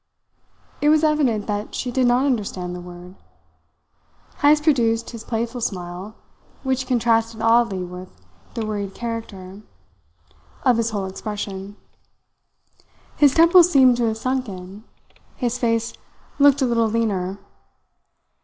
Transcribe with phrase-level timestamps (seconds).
[0.81, 3.13] It was evident that she did not understand the word.
[4.39, 6.15] Heyst produced his playful smile,
[6.63, 8.09] which contrasted oddly with
[8.55, 9.61] the worried character
[10.63, 11.75] of his whole expression.
[13.15, 14.85] His temples seemed to have sunk in,
[15.35, 15.93] his face
[16.39, 17.37] looked a little leaner.